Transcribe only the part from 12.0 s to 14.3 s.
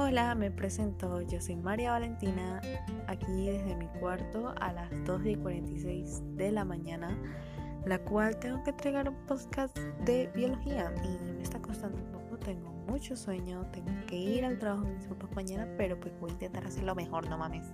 poco, tengo mucho sueño, tengo que